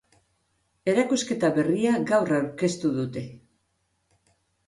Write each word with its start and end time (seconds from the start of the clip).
Erakusketa 0.93 1.51
berria 1.57 1.93
gaur 2.11 2.33
aurkeztu 2.39 2.93
dute. 2.97 3.25